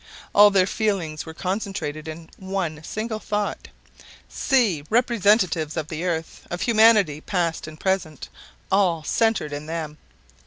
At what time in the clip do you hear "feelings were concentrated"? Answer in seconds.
0.65-2.07